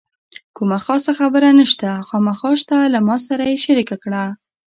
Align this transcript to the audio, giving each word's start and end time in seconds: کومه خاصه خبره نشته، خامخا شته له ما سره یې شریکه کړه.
کومه 0.57 0.77
خاصه 0.85 1.11
خبره 1.19 1.49
نشته، 1.59 1.89
خامخا 2.07 2.51
شته 2.61 2.77
له 2.93 2.99
ما 3.07 3.15
سره 3.27 3.43
یې 3.51 3.57
شریکه 3.65 3.95
کړه. 4.03 4.23